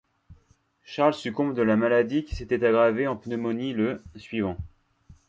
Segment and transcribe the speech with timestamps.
[0.83, 4.57] Charles succombe de la maladie qui s’était aggravée en pneumonie le suivant.